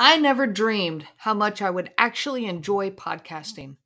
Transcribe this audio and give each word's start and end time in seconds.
I 0.00 0.16
never 0.16 0.46
dreamed 0.46 1.08
how 1.16 1.34
much 1.34 1.60
I 1.60 1.70
would 1.70 1.90
actually 1.98 2.46
enjoy 2.46 2.90
podcasting. 2.90 3.78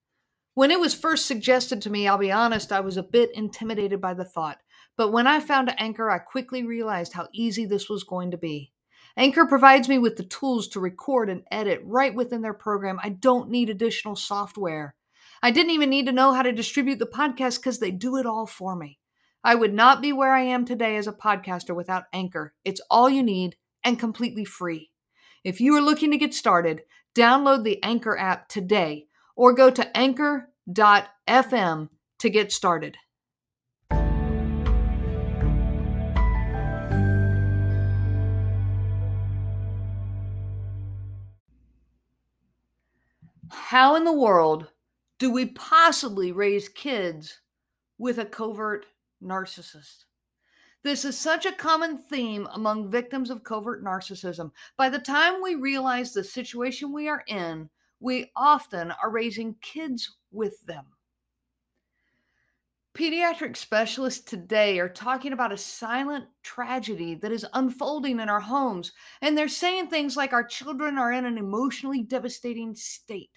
When 0.52 0.70
it 0.70 0.78
was 0.78 0.92
first 0.92 1.24
suggested 1.24 1.80
to 1.80 1.90
me, 1.90 2.06
I'll 2.06 2.18
be 2.18 2.30
honest, 2.30 2.70
I 2.70 2.80
was 2.80 2.98
a 2.98 3.02
bit 3.02 3.30
intimidated 3.34 3.98
by 3.98 4.12
the 4.12 4.26
thought. 4.26 4.58
But 4.98 5.10
when 5.10 5.26
I 5.26 5.40
found 5.40 5.74
Anchor, 5.80 6.10
I 6.10 6.18
quickly 6.18 6.64
realized 6.64 7.14
how 7.14 7.28
easy 7.32 7.64
this 7.64 7.88
was 7.88 8.04
going 8.04 8.30
to 8.32 8.36
be. 8.36 8.72
Anchor 9.16 9.46
provides 9.46 9.88
me 9.88 9.96
with 9.96 10.16
the 10.16 10.22
tools 10.22 10.68
to 10.68 10.80
record 10.80 11.30
and 11.30 11.44
edit 11.50 11.80
right 11.82 12.14
within 12.14 12.42
their 12.42 12.52
program. 12.52 13.00
I 13.02 13.08
don't 13.08 13.48
need 13.48 13.70
additional 13.70 14.14
software. 14.14 14.94
I 15.42 15.50
didn't 15.50 15.72
even 15.72 15.88
need 15.88 16.04
to 16.04 16.12
know 16.12 16.34
how 16.34 16.42
to 16.42 16.52
distribute 16.52 16.98
the 16.98 17.06
podcast 17.06 17.56
because 17.60 17.78
they 17.78 17.90
do 17.90 18.18
it 18.18 18.26
all 18.26 18.44
for 18.46 18.76
me. 18.76 18.98
I 19.42 19.54
would 19.54 19.72
not 19.72 20.02
be 20.02 20.12
where 20.12 20.34
I 20.34 20.42
am 20.42 20.66
today 20.66 20.96
as 20.96 21.06
a 21.06 21.12
podcaster 21.12 21.74
without 21.74 22.04
Anchor. 22.12 22.52
It's 22.66 22.82
all 22.90 23.08
you 23.08 23.22
need 23.22 23.56
and 23.82 23.98
completely 23.98 24.44
free. 24.44 24.90
If 25.44 25.60
you 25.60 25.74
are 25.74 25.80
looking 25.80 26.12
to 26.12 26.18
get 26.18 26.34
started, 26.34 26.82
download 27.16 27.64
the 27.64 27.82
Anchor 27.82 28.16
app 28.16 28.48
today 28.48 29.08
or 29.34 29.52
go 29.52 29.70
to 29.70 29.96
anchor.fm 29.96 31.88
to 32.20 32.30
get 32.30 32.52
started. 32.52 32.96
How 43.50 43.96
in 43.96 44.04
the 44.04 44.12
world 44.12 44.70
do 45.18 45.28
we 45.32 45.46
possibly 45.46 46.30
raise 46.30 46.68
kids 46.68 47.40
with 47.98 48.18
a 48.18 48.24
covert 48.24 48.86
narcissist? 49.20 50.04
This 50.84 51.04
is 51.04 51.16
such 51.16 51.46
a 51.46 51.52
common 51.52 51.96
theme 51.96 52.48
among 52.52 52.90
victims 52.90 53.30
of 53.30 53.44
covert 53.44 53.84
narcissism. 53.84 54.50
By 54.76 54.88
the 54.88 54.98
time 54.98 55.40
we 55.40 55.54
realize 55.54 56.12
the 56.12 56.24
situation 56.24 56.92
we 56.92 57.08
are 57.08 57.22
in, 57.28 57.70
we 58.00 58.32
often 58.34 58.90
are 58.90 59.10
raising 59.10 59.54
kids 59.60 60.16
with 60.32 60.60
them. 60.66 60.86
Pediatric 62.94 63.56
specialists 63.56 64.24
today 64.24 64.80
are 64.80 64.88
talking 64.88 65.32
about 65.32 65.52
a 65.52 65.56
silent 65.56 66.26
tragedy 66.42 67.14
that 67.14 67.32
is 67.32 67.46
unfolding 67.54 68.18
in 68.18 68.28
our 68.28 68.40
homes, 68.40 68.92
and 69.22 69.38
they're 69.38 69.48
saying 69.48 69.86
things 69.86 70.16
like 70.16 70.32
our 70.32 70.44
children 70.44 70.98
are 70.98 71.12
in 71.12 71.24
an 71.24 71.38
emotionally 71.38 72.02
devastating 72.02 72.74
state. 72.74 73.30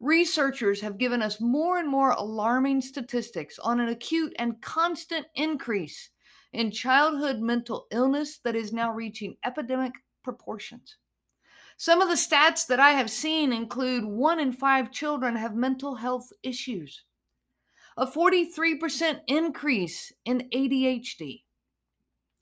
Researchers 0.00 0.80
have 0.80 0.98
given 0.98 1.22
us 1.22 1.40
more 1.40 1.78
and 1.78 1.88
more 1.88 2.10
alarming 2.10 2.82
statistics 2.82 3.58
on 3.60 3.80
an 3.80 3.88
acute 3.88 4.34
and 4.38 4.60
constant 4.60 5.26
increase 5.36 6.10
in 6.52 6.70
childhood 6.70 7.40
mental 7.40 7.86
illness 7.90 8.38
that 8.44 8.56
is 8.56 8.72
now 8.72 8.92
reaching 8.92 9.36
epidemic 9.44 9.92
proportions. 10.22 10.96
Some 11.76 12.00
of 12.00 12.08
the 12.08 12.14
stats 12.14 12.66
that 12.68 12.80
I 12.80 12.92
have 12.92 13.10
seen 13.10 13.52
include 13.52 14.04
one 14.04 14.40
in 14.40 14.52
five 14.52 14.90
children 14.90 15.36
have 15.36 15.54
mental 15.54 15.96
health 15.96 16.32
issues, 16.42 17.04
a 17.96 18.06
43% 18.06 19.20
increase 19.26 20.12
in 20.24 20.48
ADHD, 20.54 21.42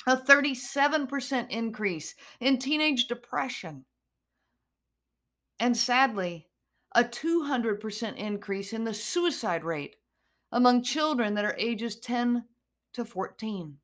a 0.07 0.17
37% 0.17 1.51
increase 1.51 2.15
in 2.41 2.59
teenage 2.59 3.09
depression, 3.09 3.85
and 5.59 5.77
sadly, 5.77 6.49
a 6.95 7.03
200% 7.03 8.17
increase 8.17 8.73
in 8.73 8.85
the 8.85 8.95
suicide 8.95 9.65
rate 9.65 9.97
among 10.53 10.83
children 10.83 11.35
that 11.35 11.45
are 11.45 11.57
ages 11.59 11.97
10 11.97 12.45
to 12.93 13.05
14. 13.05 13.79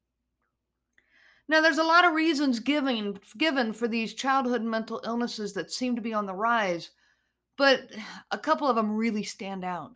Now, 1.51 1.61
there's 1.61 1.79
a 1.79 1.83
lot 1.83 2.05
of 2.05 2.12
reasons 2.12 2.61
given, 2.61 3.19
given 3.37 3.73
for 3.73 3.89
these 3.89 4.15
childhood 4.15 4.62
mental 4.62 5.01
illnesses 5.05 5.53
that 5.55 5.73
seem 5.73 5.97
to 5.97 6.01
be 6.01 6.15
on 6.15 6.25
the 6.25 6.33
rise, 6.33 6.91
but 7.59 7.91
a 8.31 8.39
couple 8.39 8.69
of 8.69 8.77
them 8.77 8.95
really 8.95 9.25
stand 9.25 9.65
out. 9.65 9.91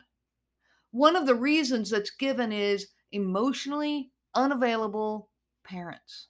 One 0.91 1.15
of 1.15 1.25
the 1.25 1.33
reasons 1.33 1.89
that's 1.89 2.09
given 2.09 2.51
is 2.51 2.87
emotionally 3.13 4.11
unavailable 4.33 5.29
parents. 5.63 6.27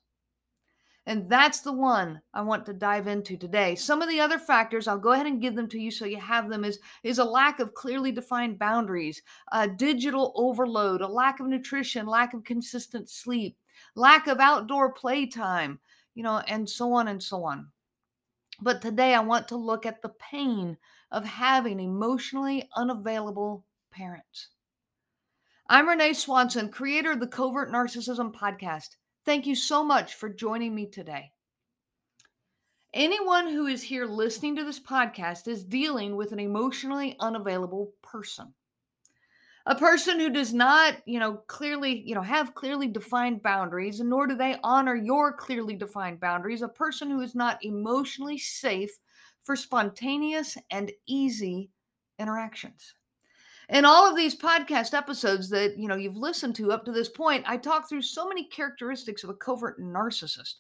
And 1.07 1.27
that's 1.27 1.61
the 1.61 1.73
one 1.73 2.21
I 2.31 2.43
want 2.43 2.63
to 2.67 2.73
dive 2.73 3.07
into 3.07 3.35
today. 3.35 3.73
Some 3.73 4.03
of 4.03 4.09
the 4.09 4.19
other 4.19 4.37
factors, 4.37 4.87
I'll 4.87 4.99
go 4.99 5.13
ahead 5.13 5.25
and 5.25 5.41
give 5.41 5.55
them 5.55 5.69
to 5.69 5.79
you 5.79 5.89
so 5.89 6.05
you 6.05 6.19
have 6.19 6.51
them, 6.51 6.63
is, 6.63 6.77
is 7.03 7.17
a 7.17 7.25
lack 7.25 7.59
of 7.59 7.73
clearly 7.73 8.11
defined 8.11 8.59
boundaries, 8.59 9.23
a 9.51 9.67
digital 9.67 10.33
overload, 10.35 11.01
a 11.01 11.07
lack 11.07 11.39
of 11.39 11.47
nutrition, 11.47 12.05
lack 12.05 12.35
of 12.35 12.43
consistent 12.43 13.09
sleep, 13.09 13.57
lack 13.95 14.27
of 14.27 14.39
outdoor 14.39 14.91
playtime, 14.91 15.79
you 16.13 16.23
know, 16.23 16.39
and 16.47 16.69
so 16.69 16.93
on 16.93 17.07
and 17.07 17.21
so 17.21 17.43
on. 17.43 17.67
But 18.61 18.81
today 18.81 19.13
I 19.13 19.19
want 19.19 19.47
to 19.49 19.57
look 19.57 19.85
at 19.85 20.01
the 20.01 20.13
pain 20.31 20.77
of 21.11 21.25
having 21.25 21.79
emotionally 21.79 22.69
unavailable 22.75 23.65
parents. 23.91 24.49
I'm 25.67 25.89
Renee 25.89 26.13
Swanson, 26.13 26.69
creator 26.69 27.11
of 27.11 27.19
the 27.19 27.27
Covert 27.27 27.71
Narcissism 27.71 28.33
Podcast. 28.33 28.95
Thank 29.25 29.47
you 29.47 29.55
so 29.55 29.83
much 29.83 30.13
for 30.13 30.29
joining 30.29 30.75
me 30.75 30.87
today. 30.87 31.31
Anyone 32.93 33.47
who 33.47 33.65
is 33.65 33.81
here 33.81 34.05
listening 34.05 34.55
to 34.55 34.63
this 34.63 34.79
podcast 34.79 35.47
is 35.47 35.63
dealing 35.63 36.15
with 36.15 36.31
an 36.31 36.39
emotionally 36.39 37.15
unavailable 37.19 37.91
person 38.01 38.53
a 39.67 39.75
person 39.75 40.19
who 40.19 40.29
does 40.29 40.53
not 40.53 40.95
you 41.05 41.19
know 41.19 41.33
clearly 41.47 42.03
you 42.05 42.15
know 42.15 42.21
have 42.21 42.55
clearly 42.55 42.87
defined 42.87 43.41
boundaries 43.41 43.99
and 43.99 44.09
nor 44.09 44.27
do 44.27 44.35
they 44.35 44.57
honor 44.63 44.95
your 44.95 45.33
clearly 45.33 45.75
defined 45.75 46.19
boundaries. 46.19 46.61
A 46.61 46.67
person 46.67 47.09
who 47.09 47.21
is 47.21 47.35
not 47.35 47.63
emotionally 47.63 48.37
safe 48.37 48.91
for 49.43 49.55
spontaneous 49.55 50.57
and 50.71 50.91
easy 51.07 51.69
interactions. 52.19 52.93
In 53.69 53.85
all 53.85 54.07
of 54.07 54.15
these 54.15 54.35
podcast 54.35 54.93
episodes 54.93 55.49
that 55.49 55.77
you 55.77 55.87
know 55.87 55.95
you've 55.95 56.17
listened 56.17 56.55
to 56.55 56.71
up 56.71 56.85
to 56.85 56.91
this 56.91 57.09
point 57.09 57.43
i 57.47 57.57
talk 57.57 57.89
through 57.89 58.03
so 58.03 58.27
many 58.27 58.45
characteristics 58.45 59.23
of 59.23 59.29
a 59.29 59.35
covert 59.35 59.79
narcissist. 59.79 60.55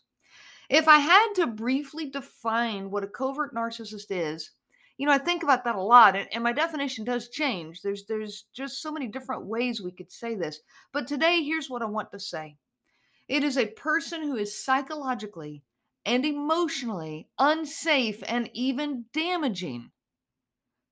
If 0.69 0.87
i 0.87 0.97
had 0.97 1.33
to 1.35 1.47
briefly 1.47 2.09
define 2.09 2.89
what 2.89 3.03
a 3.03 3.07
covert 3.07 3.53
narcissist 3.53 4.07
is 4.09 4.51
you 4.97 5.05
know 5.05 5.11
i 5.11 5.17
think 5.17 5.43
about 5.43 5.63
that 5.63 5.75
a 5.75 5.81
lot 5.81 6.15
and, 6.15 6.27
and, 6.33 6.43
my 6.43 6.53
definition 6.53 7.03
does 7.03 7.29
change. 7.29 7.81
There's 7.81 8.05
there's 8.05 8.45
just 8.53 8.81
so 8.81 8.91
many 8.91 9.07
different 9.07 9.45
ways 9.45 9.81
we 9.81 9.91
could 9.91 10.11
say 10.11 10.35
this 10.35 10.59
but 10.93 11.07
today 11.07 11.43
here's 11.43 11.69
what 11.69 11.81
i 11.81 11.85
want 11.85 12.11
to 12.11 12.19
say. 12.19 12.57
It 13.27 13.43
is 13.43 13.57
a 13.57 13.65
person 13.65 14.21
who 14.21 14.35
is 14.35 14.63
psychologically 14.63 15.63
and 16.05 16.25
emotionally 16.25 17.27
unsafe 17.39 18.23
and 18.27 18.49
even 18.53 19.05
damaging 19.13 19.91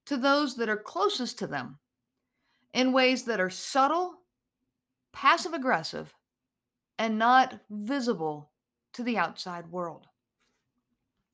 to 0.08 0.18
those 0.18 0.56
that 0.56 0.70
are 0.70 0.78
closest 0.78 1.40
to 1.40 1.48
them 1.48 1.78
in 2.74 2.92
ways 2.92 3.24
that 3.26 3.40
are 3.40 3.52
subtle 3.52 4.16
passive 5.14 5.54
aggressive 5.54 6.14
and 6.98 7.18
not 7.18 7.60
visible 7.70 8.52
to 8.94 9.04
the 9.04 9.18
outside 9.18 9.68
world 9.68 10.08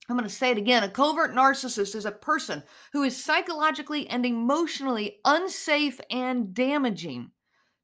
I'm 0.09 0.17
going 0.17 0.27
to 0.27 0.33
say 0.33 0.49
it 0.49 0.57
again. 0.57 0.83
A 0.83 0.89
covert 0.89 1.35
narcissist 1.35 1.93
is 1.93 2.05
a 2.05 2.11
person 2.11 2.63
who 2.91 3.03
is 3.03 3.23
psychologically 3.23 4.09
and 4.09 4.25
emotionally 4.25 5.19
unsafe 5.23 6.01
and 6.09 6.51
damaging 6.51 7.29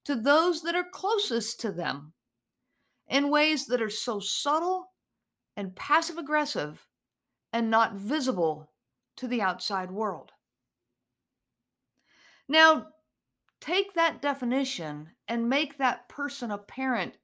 to 0.06 0.16
those 0.16 0.64
that 0.64 0.74
are 0.74 0.88
closest 0.92 1.62
to 1.62 1.72
them 1.72 2.14
in 3.08 3.30
ways 3.30 3.68
that 3.68 3.82
are 3.82 3.92
so 3.92 4.20
subtle 4.20 4.92
and 5.56 5.76
passive 5.76 6.18
aggressive 6.18 6.88
and 7.54 7.70
not 7.70 7.94
visible 7.94 8.72
to 9.18 9.28
the 9.28 9.42
outside 9.42 9.92
world. 9.92 10.32
Now, 12.48 12.88
take 13.62 13.94
that 13.94 14.22
definition 14.22 15.12
and 15.28 15.48
make 15.48 15.78
that 15.78 16.10
person 16.10 16.50
a 16.50 16.58
parent 16.58 17.18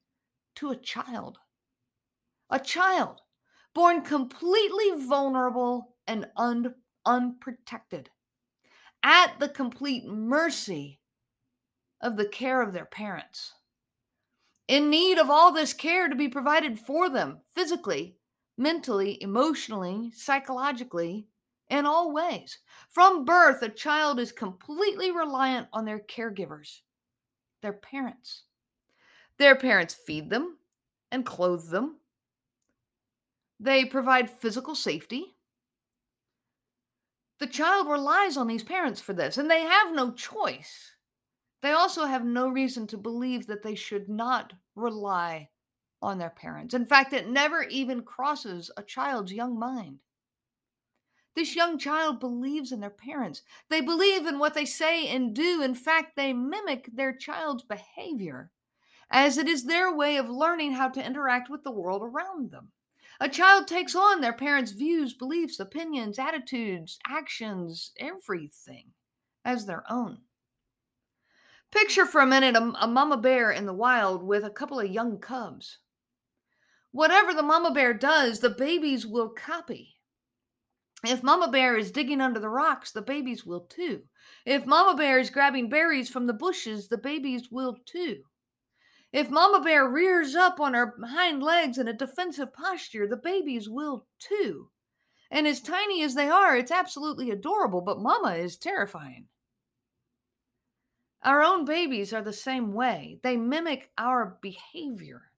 to 0.55 0.69
a 0.69 0.75
child. 0.75 1.39
A 2.51 2.59
child 2.59 3.21
born 3.73 4.01
completely 4.01 4.91
vulnerable 5.05 5.95
and 6.07 6.27
un- 6.35 6.75
unprotected, 7.05 8.09
at 9.03 9.39
the 9.39 9.49
complete 9.49 10.05
mercy 10.05 10.99
of 12.01 12.17
the 12.17 12.27
care 12.27 12.61
of 12.61 12.73
their 12.73 12.85
parents, 12.85 13.53
in 14.67 14.89
need 14.89 15.17
of 15.17 15.29
all 15.29 15.51
this 15.51 15.73
care 15.73 16.07
to 16.07 16.15
be 16.15 16.27
provided 16.27 16.79
for 16.79 17.09
them 17.09 17.39
physically, 17.53 18.17
mentally, 18.57 19.21
emotionally, 19.21 20.11
psychologically, 20.15 21.27
in 21.69 21.85
all 21.85 22.13
ways. 22.13 22.59
From 22.89 23.23
birth, 23.23 23.61
a 23.61 23.69
child 23.69 24.19
is 24.19 24.31
completely 24.31 25.09
reliant 25.09 25.67
on 25.71 25.85
their 25.85 25.99
caregivers, 25.99 26.81
their 27.61 27.73
parents. 27.73 28.43
Their 29.37 29.55
parents 29.55 29.93
feed 29.93 30.29
them 30.29 30.57
and 31.11 31.25
clothe 31.25 31.69
them, 31.69 32.00
they 33.61 33.85
provide 33.85 34.27
physical 34.27 34.73
safety. 34.73 35.35
The 37.39 37.45
child 37.47 37.87
relies 37.87 38.35
on 38.35 38.47
these 38.47 38.63
parents 38.63 38.99
for 38.99 39.13
this, 39.13 39.37
and 39.37 39.49
they 39.49 39.61
have 39.61 39.93
no 39.93 40.11
choice. 40.11 40.95
They 41.61 41.71
also 41.71 42.05
have 42.05 42.25
no 42.25 42.49
reason 42.49 42.87
to 42.87 42.97
believe 42.97 43.45
that 43.47 43.61
they 43.61 43.75
should 43.75 44.09
not 44.09 44.53
rely 44.75 45.49
on 46.01 46.17
their 46.17 46.31
parents. 46.31 46.73
In 46.73 46.87
fact, 46.87 47.13
it 47.13 47.29
never 47.29 47.63
even 47.63 48.01
crosses 48.01 48.71
a 48.77 48.81
child's 48.81 49.31
young 49.31 49.59
mind. 49.59 49.99
This 51.35 51.55
young 51.55 51.77
child 51.77 52.19
believes 52.19 52.71
in 52.71 52.79
their 52.79 52.89
parents. 52.89 53.43
They 53.69 53.81
believe 53.81 54.25
in 54.25 54.39
what 54.39 54.55
they 54.55 54.65
say 54.65 55.07
and 55.07 55.35
do. 55.35 55.61
In 55.61 55.75
fact, 55.75 56.15
they 56.15 56.33
mimic 56.33 56.89
their 56.93 57.13
child's 57.13 57.63
behavior, 57.63 58.49
as 59.11 59.37
it 59.37 59.47
is 59.47 59.63
their 59.63 59.95
way 59.95 60.17
of 60.17 60.29
learning 60.29 60.73
how 60.73 60.89
to 60.89 61.05
interact 61.05 61.49
with 61.49 61.63
the 61.63 61.71
world 61.71 62.01
around 62.01 62.49
them. 62.49 62.71
A 63.19 63.29
child 63.29 63.67
takes 63.67 63.95
on 63.95 64.21
their 64.21 64.33
parents' 64.33 64.71
views, 64.71 65.13
beliefs, 65.13 65.59
opinions, 65.59 66.17
attitudes, 66.17 66.97
actions, 67.07 67.91
everything 67.99 68.93
as 69.45 69.65
their 69.65 69.83
own. 69.91 70.19
Picture 71.71 72.05
for 72.05 72.21
a 72.21 72.25
minute 72.25 72.55
a, 72.55 72.73
a, 72.81 72.87
mama 72.87 73.17
bear 73.17 73.51
in 73.51 73.65
the 73.65 73.73
wild 73.73 74.23
with 74.23 74.43
a 74.43 74.49
couple 74.49 74.79
of 74.79 74.89
young 74.89 75.19
cubs. 75.19 75.79
Whatever 76.91 77.33
the 77.33 77.43
mama 77.43 77.71
bear 77.71 77.93
does, 77.93 78.39
the 78.39 78.49
babies 78.49 79.07
will 79.07 79.29
copy. 79.29 79.95
If 81.03 81.23
Mama 81.23 81.49
Bear 81.49 81.77
is 81.77 81.91
digging 81.91 82.21
under 82.21 82.39
the 82.39 82.49
rocks, 82.49 82.91
the 82.91 83.01
babies 83.01 83.43
will 83.43 83.61
too. 83.61 84.03
If 84.45 84.67
Mama 84.67 84.95
Bear 84.95 85.17
is 85.17 85.31
grabbing 85.31 85.67
berries 85.67 86.09
from 86.11 86.27
the 86.27 86.33
bushes, 86.33 86.89
the 86.89 86.97
babies 86.97 87.49
will 87.49 87.77
too. 87.87 88.23
If 89.11 89.29
Mama 89.29 89.61
Bear 89.61 89.87
rears 89.87 90.35
up 90.35 90.59
on 90.59 90.73
her 90.73 90.95
hind 91.03 91.43
legs 91.43 91.77
in 91.77 91.87
a 91.87 91.93
defensive 91.93 92.53
posture, 92.53 93.07
the 93.07 93.17
babies 93.17 93.67
will 93.69 94.05
too. 94.19 94.69
And 95.29 95.47
as 95.47 95.61
tiny 95.61 96.03
as 96.03 96.15
they 96.15 96.29
are, 96.29 96.55
it's 96.55 96.71
absolutely 96.71 97.31
adorable, 97.31 97.81
but 97.81 97.99
Mama 97.99 98.35
is 98.35 98.57
terrifying. 98.57 99.27
Our 101.23 101.43
own 101.43 101.65
babies 101.65 102.13
are 102.13 102.21
the 102.21 102.33
same 102.33 102.73
way. 102.73 103.19
They 103.21 103.37
mimic 103.37 103.91
our 103.97 104.37
behavior. 104.41 105.31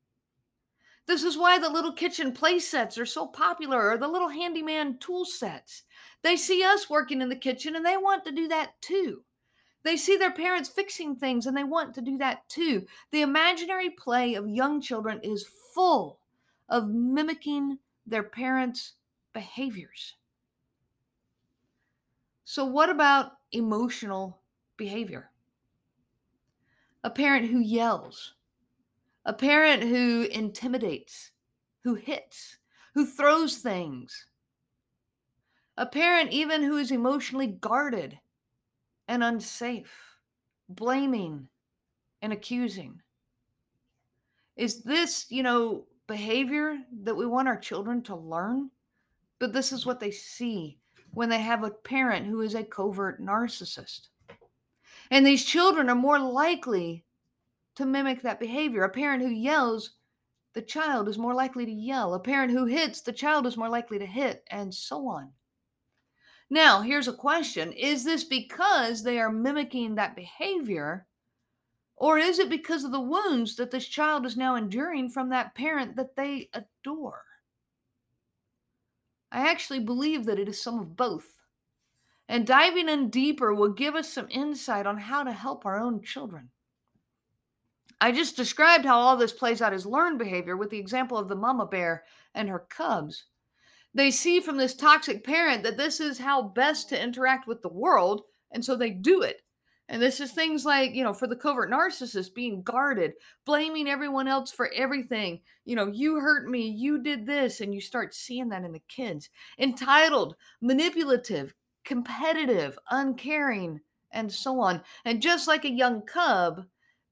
This 1.05 1.23
is 1.23 1.37
why 1.37 1.59
the 1.59 1.69
little 1.69 1.91
kitchen 1.91 2.31
play 2.31 2.59
sets 2.59 2.97
are 2.97 3.05
so 3.05 3.27
popular, 3.27 3.89
or 3.91 3.97
the 3.97 4.07
little 4.07 4.29
handyman 4.29 4.97
tool 4.99 5.25
sets. 5.25 5.83
They 6.21 6.37
see 6.37 6.63
us 6.63 6.89
working 6.89 7.21
in 7.21 7.27
the 7.27 7.35
kitchen 7.35 7.75
and 7.75 7.85
they 7.85 7.97
want 7.97 8.23
to 8.25 8.31
do 8.31 8.47
that 8.47 8.81
too. 8.81 9.23
They 9.83 9.97
see 9.97 10.15
their 10.15 10.31
parents 10.31 10.69
fixing 10.69 11.15
things 11.15 11.45
and 11.45 11.55
they 11.55 11.63
want 11.63 11.93
to 11.95 12.01
do 12.01 12.17
that 12.17 12.47
too. 12.47 12.85
The 13.11 13.21
imaginary 13.21 13.89
play 13.89 14.35
of 14.35 14.47
young 14.47 14.81
children 14.81 15.19
is 15.23 15.45
full 15.73 16.19
of 16.69 16.89
mimicking 16.89 17.79
their 18.05 18.23
parents' 18.23 18.93
behaviors. 19.33 20.15
So, 22.45 22.65
what 22.65 22.89
about 22.89 23.33
emotional 23.51 24.39
behavior? 24.77 25.31
A 27.03 27.09
parent 27.09 27.49
who 27.49 27.59
yells, 27.59 28.35
a 29.25 29.33
parent 29.33 29.83
who 29.83 30.27
intimidates, 30.31 31.31
who 31.83 31.95
hits, 31.95 32.57
who 32.93 33.05
throws 33.05 33.57
things, 33.57 34.27
a 35.77 35.85
parent 35.85 36.31
even 36.31 36.63
who 36.63 36.77
is 36.77 36.91
emotionally 36.91 37.47
guarded 37.47 38.19
and 39.07 39.23
unsafe, 39.23 39.93
blaming 40.69 41.47
and 42.21 42.33
accusing. 42.33 43.01
Is 44.55 44.83
this, 44.83 45.25
you 45.29 45.43
know, 45.43 45.85
behavior 46.07 46.77
that 47.03 47.15
we 47.15 47.25
want 47.25 47.47
our 47.47 47.57
children 47.57 48.01
to 48.03 48.15
learn? 48.15 48.69
But 49.39 49.53
this 49.53 49.71
is 49.71 49.85
what 49.85 49.99
they 49.99 50.11
see 50.11 50.77
when 51.11 51.29
they 51.29 51.39
have 51.39 51.63
a 51.63 51.71
parent 51.71 52.25
who 52.25 52.41
is 52.41 52.55
a 52.55 52.63
covert 52.63 53.21
narcissist. 53.21 54.07
And 55.11 55.25
these 55.25 55.43
children 55.43 55.89
are 55.89 55.95
more 55.95 56.19
likely 56.19 57.05
to 57.75 57.85
mimic 57.85 58.21
that 58.21 58.39
behavior. 58.39 58.83
A 58.83 58.89
parent 58.89 59.21
who 59.21 59.29
yells, 59.29 59.91
the 60.53 60.61
child 60.61 61.07
is 61.09 61.17
more 61.17 61.33
likely 61.33 61.65
to 61.65 61.71
yell. 61.71 62.13
A 62.13 62.19
parent 62.19 62.51
who 62.51 62.65
hits, 62.65 63.01
the 63.01 63.11
child 63.11 63.45
is 63.45 63.57
more 63.57 63.69
likely 63.69 63.99
to 63.99 64.05
hit, 64.05 64.43
and 64.49 64.73
so 64.73 65.07
on. 65.07 65.31
Now, 66.53 66.81
here's 66.81 67.07
a 67.07 67.13
question 67.13 67.71
Is 67.71 68.03
this 68.03 68.23
because 68.23 69.01
they 69.01 69.19
are 69.19 69.31
mimicking 69.31 69.95
that 69.95 70.15
behavior? 70.15 71.07
Or 71.95 72.19
is 72.19 72.37
it 72.37 72.47
because 72.47 72.83
of 72.83 72.91
the 72.91 72.99
wounds 72.99 73.55
that 73.55 73.71
this 73.71 73.87
child 73.87 74.23
is 74.23 74.37
now 74.37 74.53
enduring 74.53 75.09
from 75.09 75.29
that 75.29 75.55
parent 75.55 75.95
that 75.95 76.15
they 76.15 76.51
adore? 76.53 77.23
I 79.31 79.49
actually 79.49 79.79
believe 79.79 80.25
that 80.25 80.37
it 80.37 80.47
is 80.47 80.61
some 80.61 80.77
of 80.77 80.95
both. 80.95 81.25
And 82.29 82.45
diving 82.45 82.87
in 82.87 83.09
deeper 83.09 83.55
will 83.55 83.73
give 83.73 83.95
us 83.95 84.13
some 84.13 84.27
insight 84.29 84.85
on 84.85 84.99
how 84.99 85.23
to 85.23 85.31
help 85.31 85.65
our 85.65 85.79
own 85.79 86.03
children. 86.03 86.51
I 87.99 88.11
just 88.11 88.37
described 88.37 88.85
how 88.85 88.99
all 88.99 89.17
this 89.17 89.33
plays 89.33 89.59
out 89.59 89.73
as 89.73 89.87
learned 89.87 90.19
behavior 90.19 90.55
with 90.55 90.69
the 90.69 90.79
example 90.79 91.17
of 91.17 91.29
the 91.29 91.35
mama 91.35 91.65
bear 91.65 92.03
and 92.35 92.47
her 92.47 92.59
cubs. 92.69 93.23
They 93.93 94.11
see 94.11 94.39
from 94.39 94.57
this 94.57 94.73
toxic 94.73 95.23
parent 95.23 95.63
that 95.63 95.77
this 95.77 95.99
is 95.99 96.17
how 96.17 96.41
best 96.41 96.89
to 96.89 97.01
interact 97.01 97.47
with 97.47 97.61
the 97.61 97.69
world, 97.69 98.23
and 98.51 98.63
so 98.63 98.75
they 98.75 98.89
do 98.89 99.21
it. 99.21 99.41
And 99.89 100.01
this 100.01 100.19
is 100.19 100.31
things 100.31 100.65
like, 100.65 100.95
you 100.95 101.03
know, 101.03 101.13
for 101.13 101.27
the 101.27 101.35
covert 101.35 101.69
narcissist, 101.69 102.33
being 102.33 102.63
guarded, 102.63 103.13
blaming 103.45 103.87
everyone 103.87 104.27
else 104.27 104.51
for 104.51 104.71
everything. 104.73 105.41
You 105.65 105.75
know, 105.75 105.87
you 105.87 106.19
hurt 106.19 106.49
me, 106.49 106.67
you 106.67 107.03
did 107.03 107.25
this, 107.25 107.61
and 107.61 107.73
you 107.73 107.81
start 107.81 108.15
seeing 108.15 108.49
that 108.49 108.63
in 108.63 108.71
the 108.71 108.81
kids. 108.87 109.29
Entitled, 109.59 110.35
manipulative, 110.61 111.53
competitive, 111.83 112.79
uncaring, 112.91 113.81
and 114.11 114.31
so 114.31 114.59
on. 114.59 114.81
And 115.05 115.21
just 115.21 115.47
like 115.47 115.65
a 115.65 115.71
young 115.71 116.01
cub, 116.03 116.63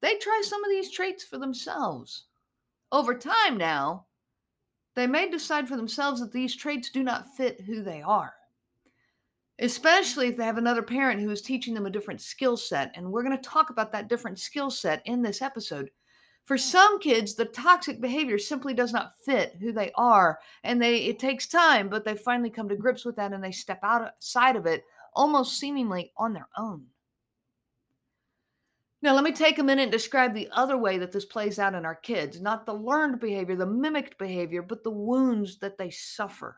they 0.02 0.16
try 0.16 0.42
some 0.44 0.64
of 0.64 0.72
these 0.72 0.92
traits 0.92 1.24
for 1.24 1.38
themselves. 1.38 2.26
Over 2.92 3.16
time 3.16 3.58
now, 3.58 4.06
they 4.96 5.08
may 5.08 5.30
decide 5.30 5.68
for 5.68 5.78
themselves 5.78 6.20
that 6.20 6.32
these 6.32 6.56
traits 6.56 6.90
do 6.90 7.04
not 7.04 7.36
fit 7.36 7.62
who 7.62 7.82
they 7.82 8.02
are, 8.02 8.34
especially 9.60 10.28
if 10.28 10.38
they 10.38 10.44
have 10.44 10.58
another 10.58 10.82
parent 10.82 11.22
who 11.22 11.30
is 11.30 11.42
teaching 11.42 11.74
them 11.74 11.86
a 11.86 11.92
different 11.92 12.22
skill 12.22 12.58
set. 12.58 12.92
And 12.96 13.12
we're 13.12 13.24
going 13.24 13.38
to 13.38 13.50
talk 13.50 13.70
about 13.70 13.92
that 13.94 14.10
different 14.10 14.40
skill 14.40 14.70
set 14.70 15.02
in 15.06 15.22
this 15.22 15.42
episode. 15.42 15.90
For 16.44 16.58
some 16.58 17.00
kids, 17.00 17.36
the 17.36 17.46
toxic 17.46 18.02
behavior 18.02 18.38
simply 18.38 18.74
does 18.74 18.92
not 18.92 19.16
fit 19.24 19.56
who 19.60 19.72
they 19.72 19.92
are, 19.96 20.40
and 20.64 20.82
they 20.82 20.98
it 21.04 21.20
takes 21.20 21.48
time, 21.48 21.88
but 21.88 22.04
they 22.04 22.16
finally 22.16 22.50
come 22.50 22.68
to 22.68 22.76
grips 22.76 23.06
with 23.06 23.16
that 23.18 23.32
and 23.32 23.44
they 23.44 23.52
step 23.52 23.80
outside 23.84 24.56
uh, 24.56 24.60
of 24.60 24.66
it 24.66 24.84
almost 25.14 25.60
seemingly 25.60 26.12
on 26.18 26.34
their 26.34 26.50
own. 26.58 26.86
Now, 29.04 29.16
let 29.16 29.24
me 29.24 29.32
take 29.32 29.58
a 29.58 29.64
minute 29.64 29.84
and 29.84 29.92
describe 29.92 30.34
the 30.34 30.50
other 30.52 30.78
way 30.78 31.00
that 31.00 31.12
this 31.12 31.26
plays 31.26 31.58
out 31.58 31.74
in 31.74 31.86
our 31.86 31.96
kids 31.96 32.40
not 32.40 32.66
the 32.66 32.74
learned 32.74 33.20
behavior, 33.20 33.56
the 33.56 33.66
mimicked 33.66 34.20
behavior, 34.20 34.62
but 34.62 34.84
the 34.84 34.92
wounds 34.92 35.58
that 35.60 35.78
they 35.78 35.90
suffer. 35.90 36.58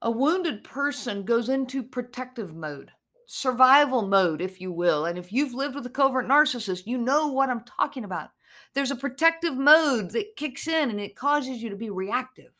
A 0.00 0.10
wounded 0.10 0.64
person 0.64 1.24
goes 1.24 1.48
into 1.48 1.82
protective 1.82 2.54
mode, 2.54 2.90
survival 3.26 4.02
mode, 4.02 4.40
if 4.40 4.60
you 4.60 4.72
will. 4.72 5.04
And 5.04 5.18
if 5.18 5.30
you've 5.30 5.54
lived 5.54 5.74
with 5.74 5.86
a 5.86 5.90
covert 5.90 6.26
narcissist, 6.26 6.86
you 6.86 6.96
know 6.96 7.28
what 7.28 7.50
I'm 7.50 7.64
talking 7.64 8.04
about. 8.04 8.30
There's 8.74 8.90
a 8.90 8.96
protective 8.96 9.56
mode 9.56 10.10
that 10.12 10.36
kicks 10.36 10.66
in 10.66 10.90
and 10.90 11.00
it 11.00 11.16
causes 11.16 11.62
you 11.62 11.68
to 11.68 11.76
be 11.76 11.90
reactive. 11.90 12.52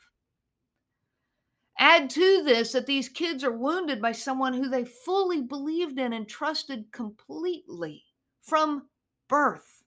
Add 1.79 2.11
to 2.11 2.43
this 2.43 2.73
that 2.73 2.87
these 2.87 3.09
kids 3.09 3.43
are 3.43 3.53
wounded 3.53 4.01
by 4.01 4.13
someone 4.13 4.53
who 4.55 4.69
they 4.69 4.85
fully 4.85 5.41
believed 5.41 5.99
in 5.99 6.13
and 6.13 6.29
trusted 6.29 6.93
completely 6.93 8.05
from 8.41 8.89
birth. 9.29 9.83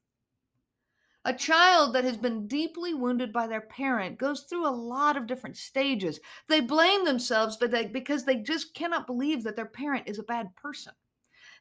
A 1.28 1.34
child 1.34 1.96
that 1.96 2.04
has 2.04 2.18
been 2.18 2.48
deeply 2.48 2.94
wounded 2.94 3.34
by 3.34 3.48
their 3.48 3.62
parent 3.62 4.20
goes 4.20 4.42
through 4.42 4.68
a 4.68 4.70
lot 4.70 5.18
of 5.18 5.26
different 5.26 5.58
stages. 5.58 6.20
They 6.48 6.60
blame 6.60 7.04
themselves 7.04 7.58
but 7.58 7.72
they, 7.72 7.88
because 7.88 8.26
they 8.26 8.36
just 8.36 8.76
cannot 8.76 9.08
believe 9.08 9.44
that 9.44 9.56
their 9.56 9.66
parent 9.66 10.08
is 10.08 10.20
a 10.20 10.24
bad 10.24 10.56
person. 10.56 10.94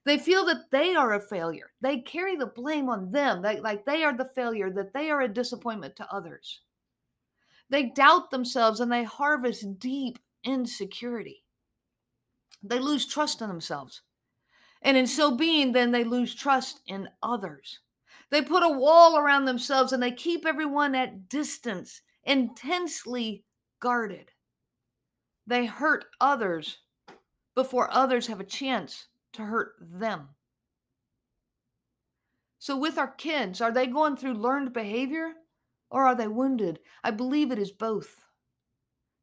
They 0.05 0.19
feel 0.19 0.45
that 0.47 0.71
they 0.71 0.95
are 0.95 1.15
a 1.15 1.21
failure. 1.21 1.73
They 1.81 2.01
carry 2.01 2.37
the 2.37 2.47
blame 2.47 2.91
on 2.91 3.11
them, 3.11 3.41
like 3.41 3.87
they 3.87 4.05
are 4.05 4.15
the 4.15 4.31
failure, 4.35 4.71
that 4.71 4.93
they 4.93 5.11
are 5.11 5.23
a 5.23 5.29
disappointment 5.29 5.97
to 5.97 6.13
others. 6.13 6.61
They 7.71 7.85
doubt 7.85 8.31
themselves 8.31 8.81
and 8.81 8.91
they 8.93 9.05
harvest 9.05 9.79
deep 9.79 10.19
insecurity. 10.45 11.43
They 12.63 12.79
lose 12.79 13.07
trust 13.07 13.43
in 13.43 13.49
themselves. 13.49 14.03
And 14.83 14.97
in 14.97 15.07
so 15.07 15.35
being, 15.35 15.73
then 15.73 15.91
they 15.91 16.05
lose 16.05 16.35
trust 16.35 16.81
in 16.87 17.09
others. 17.23 17.81
They 18.31 18.43
put 18.43 18.63
a 18.63 18.69
wall 18.69 19.17
around 19.17 19.45
themselves 19.45 19.93
and 19.93 20.03
they 20.03 20.13
keep 20.13 20.45
everyone 20.45 20.95
at 20.95 21.29
distance, 21.29 22.03
intensely 22.25 23.45
guarded. 23.81 24.31
They 25.47 25.67
hurt 25.67 26.07
others 26.21 26.79
before 27.55 27.91
others 27.91 28.27
have 28.27 28.41
a 28.41 28.45
chance 28.45 29.09
to 29.35 29.43
hurt 29.43 29.75
them. 29.81 30.29
So, 32.59 32.79
with 32.79 32.97
our 32.97 33.13
kids, 33.13 33.61
are 33.61 33.73
they 33.73 33.87
going 33.87 34.17
through 34.17 34.35
learned 34.35 34.73
behavior? 34.73 35.35
Or 35.95 36.09
are 36.09 36.17
they 36.17 36.27
wounded? 36.27 36.81
I 37.05 37.13
believe 37.13 37.53
it 37.53 37.59
is 37.59 37.71
both. 37.71 38.25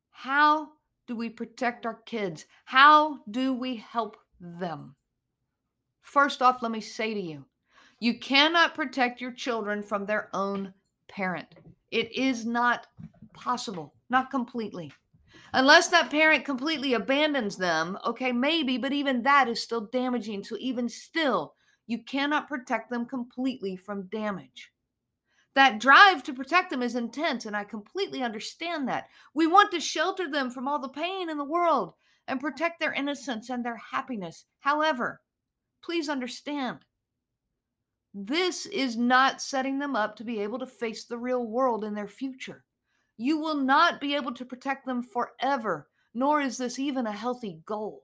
How 0.09 0.69
do 1.05 1.17
we 1.17 1.29
protect 1.29 1.85
our 1.85 2.01
kids? 2.05 2.45
How 2.63 3.19
do 3.29 3.53
we 3.53 3.75
help 3.75 4.15
them? 4.39 4.95
First 6.01 6.41
off, 6.41 6.61
let 6.61 6.71
me 6.71 6.79
say 6.79 7.13
to 7.13 7.19
you 7.19 7.45
you 7.99 8.17
cannot 8.17 8.73
protect 8.73 9.19
your 9.19 9.33
children 9.33 9.83
from 9.83 10.05
their 10.05 10.29
own 10.33 10.73
parent. 11.09 11.47
It 11.91 12.09
is 12.15 12.45
not 12.45 12.87
possible, 13.33 13.93
not 14.09 14.31
completely. 14.31 14.93
Unless 15.53 15.89
that 15.89 16.09
parent 16.09 16.45
completely 16.45 16.93
abandons 16.93 17.57
them, 17.57 17.97
okay, 18.05 18.31
maybe, 18.31 18.77
but 18.77 18.93
even 18.93 19.21
that 19.23 19.49
is 19.49 19.61
still 19.61 19.89
damaging. 19.91 20.45
So, 20.45 20.55
even 20.57 20.87
still, 20.87 21.53
you 21.85 22.01
cannot 22.03 22.47
protect 22.47 22.89
them 22.89 23.05
completely 23.05 23.75
from 23.75 24.07
damage. 24.07 24.71
That 25.53 25.79
drive 25.79 26.23
to 26.23 26.33
protect 26.33 26.69
them 26.69 26.81
is 26.81 26.95
intense, 26.95 27.45
and 27.45 27.55
I 27.55 27.65
completely 27.65 28.23
understand 28.23 28.87
that. 28.87 29.07
We 29.33 29.47
want 29.47 29.71
to 29.71 29.81
shelter 29.81 30.29
them 30.29 30.49
from 30.49 30.67
all 30.67 30.79
the 30.79 30.89
pain 30.89 31.29
in 31.29 31.37
the 31.37 31.43
world 31.43 31.93
and 32.27 32.39
protect 32.39 32.79
their 32.79 32.93
innocence 32.93 33.49
and 33.49 33.65
their 33.65 33.75
happiness. 33.75 34.45
However, 34.59 35.21
please 35.83 36.07
understand 36.07 36.79
this 38.13 38.65
is 38.65 38.97
not 38.97 39.41
setting 39.41 39.79
them 39.79 39.95
up 39.95 40.15
to 40.17 40.23
be 40.23 40.39
able 40.39 40.59
to 40.59 40.65
face 40.65 41.05
the 41.05 41.17
real 41.17 41.45
world 41.45 41.83
in 41.83 41.93
their 41.93 42.07
future. 42.07 42.63
You 43.17 43.37
will 43.37 43.55
not 43.55 44.01
be 44.01 44.15
able 44.15 44.33
to 44.33 44.45
protect 44.45 44.85
them 44.85 45.03
forever, 45.03 45.89
nor 46.13 46.41
is 46.41 46.57
this 46.57 46.79
even 46.79 47.07
a 47.07 47.11
healthy 47.11 47.61
goal. 47.65 48.03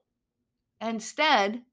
Instead, 0.80 1.64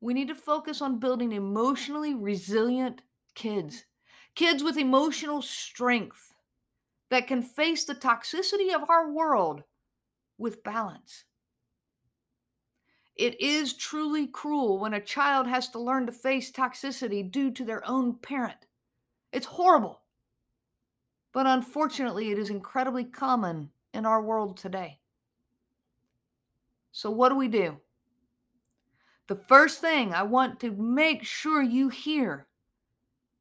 we 0.00 0.14
need 0.14 0.28
to 0.28 0.34
focus 0.34 0.80
on 0.80 1.00
building 1.00 1.32
emotionally 1.32 2.14
resilient 2.14 3.02
kids, 3.34 3.84
kids 4.36 4.62
with 4.62 4.76
emotional 4.76 5.42
strength 5.42 6.34
that 7.10 7.26
can 7.26 7.42
face 7.42 7.84
the 7.84 7.94
toxicity 7.94 8.72
of 8.74 8.88
our 8.88 9.10
world 9.10 9.64
with 10.38 10.62
balance. 10.62 11.24
It 13.16 13.40
is 13.40 13.72
truly 13.72 14.26
cruel 14.26 14.78
when 14.78 14.92
a 14.92 15.00
child 15.00 15.46
has 15.46 15.70
to 15.70 15.80
learn 15.80 16.04
to 16.06 16.12
face 16.12 16.52
toxicity 16.52 17.28
due 17.28 17.50
to 17.52 17.64
their 17.64 17.86
own 17.88 18.14
parent. 18.14 18.66
It's 19.32 19.46
horrible. 19.46 20.02
But 21.32 21.46
unfortunately, 21.46 22.30
it 22.30 22.38
is 22.38 22.50
incredibly 22.50 23.04
common 23.04 23.70
in 23.94 24.04
our 24.04 24.22
world 24.22 24.58
today. 24.58 25.00
So, 26.92 27.10
what 27.10 27.30
do 27.30 27.36
we 27.36 27.48
do? 27.48 27.78
The 29.28 29.40
first 29.48 29.80
thing 29.80 30.12
I 30.12 30.22
want 30.22 30.60
to 30.60 30.70
make 30.70 31.24
sure 31.24 31.62
you 31.62 31.88
hear 31.88 32.46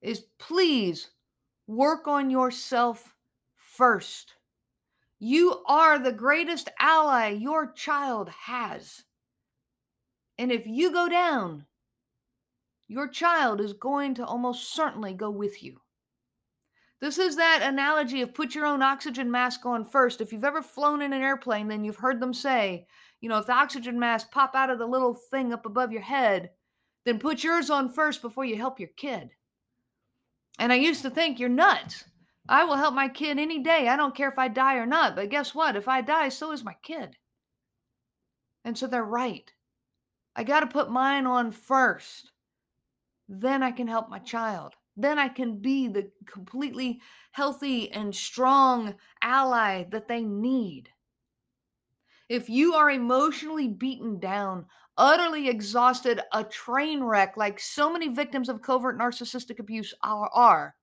is 0.02 0.26
please 0.40 1.10
work 1.68 2.08
on 2.08 2.30
yourself 2.30 3.16
first. 3.56 4.34
You 5.20 5.64
are 5.68 5.98
the 5.98 6.12
greatest 6.12 6.70
ally 6.80 7.30
your 7.30 7.72
child 7.72 8.30
has. 8.30 9.04
And 10.38 10.52
if 10.52 10.68
you 10.68 10.92
go 10.92 11.08
down, 11.08 11.66
your 12.88 13.08
child 13.08 13.62
is 13.62 13.74
going 13.74 14.16
to 14.16 14.26
almost 14.26 14.74
certainly 14.74 15.14
go 15.14 15.30
with 15.30 15.64
you. 15.64 15.82
This 17.02 17.18
is 17.18 17.36
that 17.36 17.62
analogy 17.62 18.22
of 18.22 18.34
put 18.34 18.56
your 18.56 18.66
own 18.66 18.82
oxygen 18.82 19.30
mask 19.30 19.66
on 19.66 19.86
first. 19.86 20.22
If 20.22 20.32
you've 20.32 20.44
ever 20.44 20.62
flown 20.62 21.02
in 21.02 21.14
an 21.14 21.22
airplane, 21.22 21.68
then 21.68 21.84
you've 21.84 21.98
heard 21.98 22.20
them 22.20 22.34
say, 22.34 22.88
you 23.22 23.30
know, 23.30 23.38
if 23.38 23.48
the 23.48 23.54
oxygen 23.54 24.00
mask 24.00 24.32
pop 24.32 24.56
out 24.56 24.70
of 24.70 24.80
the 24.80 24.86
little 24.86 25.14
thing 25.14 25.54
up 25.54 25.66
above 25.66 25.92
your 25.92 26.02
head, 26.02 26.52
then 27.06 27.20
put 27.20 27.44
yours 27.44 27.70
on 27.70 27.90
first 27.90 28.22
before 28.22 28.46
you 28.46 28.56
help 28.56 28.80
your 28.80 28.90
kid. 28.98 29.32
And 30.58 30.72
I 30.72 30.76
used 30.76 31.02
to 31.02 31.10
think 31.10 31.40
you're 31.40 31.50
nuts. 31.50 32.06
I 32.48 32.64
will 32.64 32.76
help 32.76 32.94
my 32.94 33.08
kid 33.10 33.40
any 33.40 33.60
day. 33.60 33.88
I 33.88 33.96
don't 33.96 34.16
care 34.16 34.30
if 34.30 34.38
I 34.38 34.48
die 34.48 34.76
or 34.76 34.86
not. 34.86 35.16
But 35.16 35.30
guess 35.30 35.56
what? 35.56 35.76
If 35.76 35.88
I 35.88 36.02
die, 36.02 36.30
so 36.30 36.52
is 36.52 36.64
my 36.64 36.76
kid. 36.84 37.18
And 38.64 38.78
so 38.78 38.88
they're 38.88 39.04
right. 39.04 39.52
I 40.36 40.44
got 40.44 40.62
to 40.62 40.68
put 40.68 40.90
mine 40.90 41.26
on 41.26 41.52
first. 41.52 42.32
Then 43.28 43.64
I 43.64 43.72
can 43.72 43.88
help 43.88 44.10
my 44.10 44.20
child. 44.20 44.74
Then 44.96 45.20
I 45.20 45.28
can 45.28 45.60
be 45.60 45.88
the 45.88 46.12
completely 46.26 47.02
healthy 47.32 47.92
and 47.92 48.16
strong 48.16 48.96
ally 49.22 49.84
that 49.90 50.08
they 50.08 50.24
need. 50.24 50.90
If 52.28 52.50
you 52.50 52.74
are 52.74 52.90
emotionally 52.90 53.68
beaten 53.68 54.20
down, 54.20 54.66
utterly 54.98 55.48
exhausted, 55.48 56.22
a 56.34 56.44
train 56.44 57.04
wreck 57.04 57.38
like 57.38 57.60
so 57.60 57.92
many 57.92 58.08
victims 58.08 58.50
of 58.50 58.62
covert 58.64 58.98
narcissistic 58.98 59.60
abuse 59.60 59.94
are, 60.02 60.30
are 60.34 60.76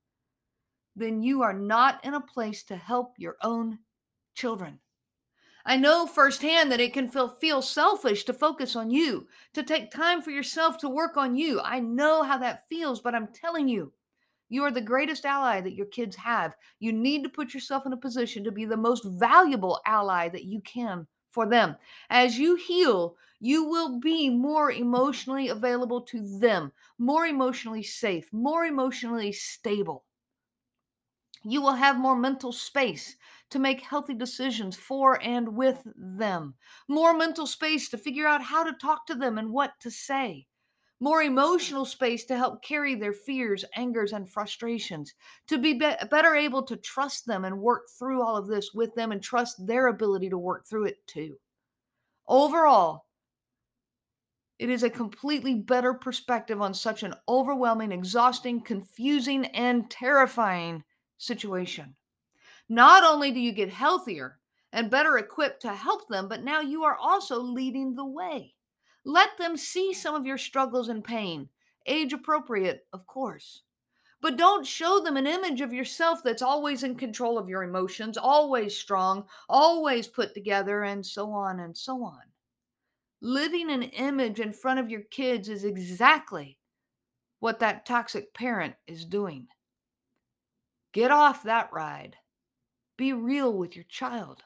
then 0.94 1.22
you 1.22 1.42
are 1.42 1.54
not 1.54 2.04
in 2.04 2.14
a 2.14 2.20
place 2.20 2.62
to 2.64 2.76
help 2.76 3.14
your 3.18 3.36
own 3.42 3.78
children. 4.34 4.78
I 5.64 5.76
know 5.76 6.06
firsthand 6.06 6.70
that 6.70 6.80
it 6.80 6.92
can 6.92 7.08
feel, 7.08 7.28
feel 7.28 7.62
selfish 7.62 8.24
to 8.24 8.32
focus 8.32 8.76
on 8.76 8.90
you, 8.90 9.26
to 9.54 9.62
take 9.62 9.90
time 9.90 10.20
for 10.20 10.30
yourself 10.30 10.76
to 10.78 10.88
work 10.88 11.16
on 11.16 11.36
you. 11.36 11.60
I 11.60 11.80
know 11.80 12.22
how 12.22 12.38
that 12.38 12.68
feels, 12.68 13.00
but 13.00 13.14
I'm 13.14 13.28
telling 13.28 13.68
you, 13.68 13.92
you 14.48 14.64
are 14.64 14.70
the 14.72 14.80
greatest 14.80 15.24
ally 15.24 15.60
that 15.60 15.74
your 15.74 15.86
kids 15.86 16.14
have. 16.16 16.56
You 16.78 16.92
need 16.92 17.22
to 17.22 17.28
put 17.28 17.54
yourself 17.54 17.86
in 17.86 17.92
a 17.92 17.96
position 17.96 18.44
to 18.44 18.52
be 18.52 18.64
the 18.64 18.76
most 18.76 19.04
valuable 19.04 19.80
ally 19.86 20.28
that 20.28 20.44
you 20.44 20.60
can 20.60 21.06
for 21.32 21.46
them. 21.46 21.76
As 22.10 22.38
you 22.38 22.54
heal, 22.56 23.16
you 23.40 23.64
will 23.64 23.98
be 23.98 24.30
more 24.30 24.70
emotionally 24.70 25.48
available 25.48 26.02
to 26.02 26.38
them, 26.38 26.72
more 26.98 27.26
emotionally 27.26 27.82
safe, 27.82 28.32
more 28.32 28.64
emotionally 28.64 29.32
stable. 29.32 30.04
You 31.44 31.62
will 31.62 31.74
have 31.74 31.98
more 31.98 32.16
mental 32.16 32.50
space 32.50 33.16
to 33.50 33.60
make 33.60 33.80
healthy 33.82 34.12
decisions 34.14 34.76
for 34.76 35.22
and 35.22 35.54
with 35.56 35.82
them, 35.96 36.56
more 36.88 37.14
mental 37.14 37.46
space 37.46 37.88
to 37.90 37.96
figure 37.98 38.26
out 38.26 38.42
how 38.42 38.64
to 38.64 38.72
talk 38.72 39.06
to 39.06 39.14
them 39.14 39.38
and 39.38 39.52
what 39.52 39.78
to 39.80 39.90
say, 39.92 40.48
more 41.02 41.22
emotional 41.24 41.84
space 41.84 42.24
to 42.24 42.36
help 42.36 42.62
carry 42.62 42.94
their 42.94 43.12
fears, 43.12 43.64
angers, 43.74 44.12
and 44.12 44.30
frustrations, 44.30 45.12
to 45.48 45.58
be, 45.58 45.72
be 45.72 45.92
better 46.12 46.36
able 46.36 46.62
to 46.62 46.76
trust 46.76 47.26
them 47.26 47.44
and 47.44 47.58
work 47.58 47.88
through 47.98 48.22
all 48.22 48.36
of 48.36 48.46
this 48.46 48.70
with 48.72 48.94
them 48.94 49.10
and 49.10 49.20
trust 49.20 49.66
their 49.66 49.88
ability 49.88 50.30
to 50.30 50.38
work 50.38 50.64
through 50.64 50.84
it 50.84 51.04
too. 51.08 51.36
Overall, 52.28 53.06
it 54.60 54.70
is 54.70 54.84
a 54.84 54.90
completely 54.90 55.56
better 55.56 55.92
perspective 55.92 56.62
on 56.62 56.72
such 56.72 57.02
an 57.02 57.14
overwhelming, 57.28 57.90
exhausting, 57.90 58.60
confusing, 58.60 59.46
and 59.46 59.90
terrifying 59.90 60.84
situation. 61.18 61.96
Not 62.68 63.02
only 63.02 63.32
do 63.32 63.40
you 63.40 63.50
get 63.50 63.70
healthier 63.70 64.38
and 64.72 64.88
better 64.88 65.18
equipped 65.18 65.62
to 65.62 65.74
help 65.74 66.06
them, 66.06 66.28
but 66.28 66.44
now 66.44 66.60
you 66.60 66.84
are 66.84 66.96
also 66.96 67.40
leading 67.40 67.96
the 67.96 68.06
way. 68.06 68.54
Let 69.04 69.36
them 69.38 69.56
see 69.56 69.92
some 69.92 70.14
of 70.14 70.26
your 70.26 70.38
struggles 70.38 70.88
and 70.88 71.02
pain, 71.02 71.48
age 71.86 72.12
appropriate, 72.12 72.86
of 72.92 73.06
course. 73.06 73.62
But 74.20 74.36
don't 74.36 74.64
show 74.64 75.00
them 75.00 75.16
an 75.16 75.26
image 75.26 75.60
of 75.60 75.72
yourself 75.72 76.22
that's 76.22 76.42
always 76.42 76.84
in 76.84 76.94
control 76.94 77.38
of 77.38 77.48
your 77.48 77.64
emotions, 77.64 78.16
always 78.16 78.78
strong, 78.78 79.24
always 79.48 80.06
put 80.06 80.32
together, 80.32 80.84
and 80.84 81.04
so 81.04 81.32
on 81.32 81.58
and 81.58 81.76
so 81.76 82.04
on. 82.04 82.22
Living 83.20 83.70
an 83.70 83.82
image 83.82 84.38
in 84.38 84.52
front 84.52 84.78
of 84.78 84.90
your 84.90 85.02
kids 85.02 85.48
is 85.48 85.64
exactly 85.64 86.58
what 87.40 87.58
that 87.58 87.84
toxic 87.84 88.32
parent 88.32 88.74
is 88.86 89.04
doing. 89.04 89.48
Get 90.92 91.10
off 91.10 91.42
that 91.42 91.72
ride. 91.72 92.16
Be 92.96 93.12
real 93.12 93.52
with 93.52 93.74
your 93.74 93.86
child. 93.88 94.44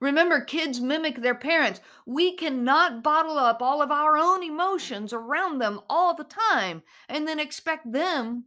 Remember, 0.00 0.40
kids 0.40 0.80
mimic 0.80 1.20
their 1.20 1.34
parents. 1.34 1.80
We 2.06 2.34
cannot 2.34 3.02
bottle 3.02 3.38
up 3.38 3.60
all 3.60 3.82
of 3.82 3.90
our 3.90 4.16
own 4.16 4.42
emotions 4.42 5.12
around 5.12 5.58
them 5.58 5.80
all 5.90 6.14
the 6.14 6.24
time 6.24 6.82
and 7.08 7.28
then 7.28 7.38
expect 7.38 7.92
them 7.92 8.46